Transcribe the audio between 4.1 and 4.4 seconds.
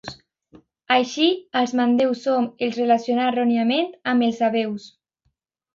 amb